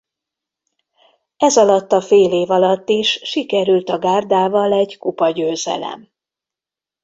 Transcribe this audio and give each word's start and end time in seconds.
Ezalatt 1.37 1.91
a 1.91 2.01
fél 2.01 2.31
év 2.31 2.49
alatt 2.51 2.89
is 2.89 3.19
sikerült 3.23 3.89
a 3.89 3.99
gárdával 3.99 4.73
egy 4.73 4.97
kupagyőzelem. 4.97 6.09